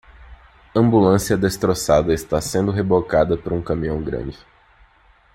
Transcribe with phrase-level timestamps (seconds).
[0.75, 4.39] Ambulância destroçada está sendo rebocada por um caminhão grande.